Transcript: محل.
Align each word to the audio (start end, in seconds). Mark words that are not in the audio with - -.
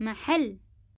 محل. 0.00 0.56